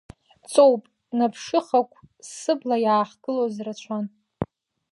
[0.51, 0.83] Ҵоуп,
[1.17, 1.99] наԥшыхақу
[2.39, 4.05] сыбла иаахгылоз рацәан…